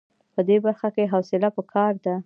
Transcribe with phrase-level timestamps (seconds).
[0.33, 2.15] په دې برخه کې حوصله په کار ده.